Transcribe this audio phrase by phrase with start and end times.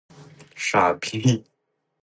[0.55, 1.43] 傻逼是吧？